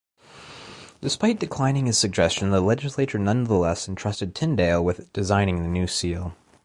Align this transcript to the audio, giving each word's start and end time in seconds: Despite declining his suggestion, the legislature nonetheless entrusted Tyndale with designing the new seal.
Despite 1.01 1.39
declining 1.39 1.85
his 1.85 1.95
suggestion, 1.95 2.49
the 2.49 2.59
legislature 2.59 3.19
nonetheless 3.19 3.87
entrusted 3.87 4.33
Tyndale 4.33 4.83
with 4.83 5.13
designing 5.13 5.61
the 5.61 5.69
new 5.69 5.85
seal. 5.85 6.33